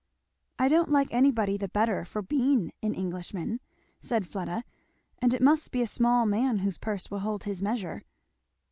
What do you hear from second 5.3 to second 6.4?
it must be a small